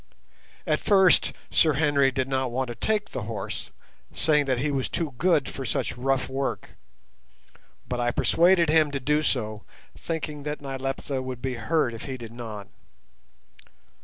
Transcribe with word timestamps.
At 0.65 0.79
first 0.79 1.31
Sir 1.51 1.73
Henry 1.73 2.11
did 2.11 2.27
not 2.27 2.49
want 2.49 2.69
to 2.69 2.73
take 2.73 3.11
the 3.11 3.21
horse, 3.21 3.69
saying 4.15 4.45
that 4.45 4.57
he 4.57 4.71
was 4.71 4.89
too 4.89 5.13
good 5.19 5.47
for 5.47 5.63
such 5.63 5.95
rough 5.95 6.27
work, 6.27 6.69
but 7.87 7.99
I 7.99 8.09
persuaded 8.09 8.71
him 8.71 8.89
to 8.89 8.99
do 8.99 9.21
so, 9.21 9.63
thinking 9.95 10.41
that 10.41 10.59
Nyleptha 10.59 11.21
would 11.21 11.39
be 11.39 11.53
hurt 11.53 11.93
if 11.93 12.05
he 12.05 12.17
did 12.17 12.31
not. 12.31 12.67